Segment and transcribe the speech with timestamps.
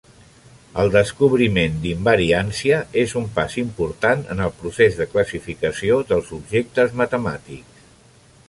[0.83, 7.87] El descobriment d'invariància és un pas important en el procés de classificació dels objectes matemàtics.